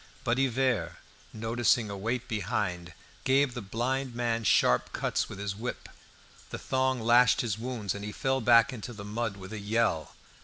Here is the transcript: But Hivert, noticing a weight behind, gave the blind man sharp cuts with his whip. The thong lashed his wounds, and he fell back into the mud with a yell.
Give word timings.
But 0.23 0.39
Hivert, 0.39 0.93
noticing 1.31 1.91
a 1.91 1.95
weight 1.95 2.27
behind, 2.27 2.93
gave 3.23 3.53
the 3.53 3.61
blind 3.61 4.15
man 4.15 4.43
sharp 4.43 4.93
cuts 4.93 5.29
with 5.29 5.37
his 5.37 5.55
whip. 5.55 5.87
The 6.49 6.57
thong 6.57 6.99
lashed 6.99 7.41
his 7.41 7.59
wounds, 7.59 7.93
and 7.93 8.03
he 8.03 8.11
fell 8.11 8.41
back 8.41 8.73
into 8.73 8.93
the 8.93 9.05
mud 9.05 9.37
with 9.37 9.53
a 9.53 9.59
yell. 9.59 10.15